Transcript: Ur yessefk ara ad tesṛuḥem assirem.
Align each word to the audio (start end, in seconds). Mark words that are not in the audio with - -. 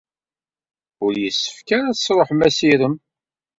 Ur 1.05 1.13
yessefk 1.17 1.67
ara 1.77 1.85
ad 1.89 1.95
tesṛuḥem 1.97 2.39
assirem. 2.47 2.95